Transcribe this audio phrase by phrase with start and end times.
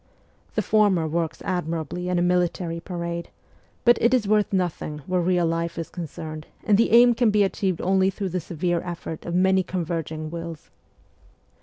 [0.55, 3.29] The former works admirably in a military parade,
[3.85, 7.43] but it is worth nothing where real life is concerned and the aim can be
[7.43, 10.71] achieved only through the severe effort of many converging wills.